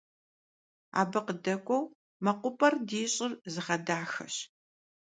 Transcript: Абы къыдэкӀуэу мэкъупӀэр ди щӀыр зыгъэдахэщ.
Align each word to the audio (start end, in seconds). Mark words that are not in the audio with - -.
Абы 0.99 1.19
къыдэкӀуэу 1.25 1.83
мэкъупӀэр 2.23 2.73
ди 2.87 3.01
щӀыр 3.13 3.31
зыгъэдахэщ. 3.53 4.35